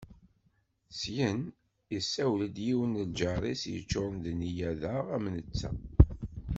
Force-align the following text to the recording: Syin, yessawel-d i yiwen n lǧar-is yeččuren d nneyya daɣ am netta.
Syin, 0.99 1.39
yessawel-d 1.93 2.55
i 2.59 2.63
yiwen 2.65 2.91
n 2.97 3.05
lǧar-is 3.09 3.63
yeččuren 3.73 4.17
d 4.23 4.25
nneyya 4.35 4.71
daɣ 4.81 5.05
am 5.15 5.25
netta. 5.35 5.71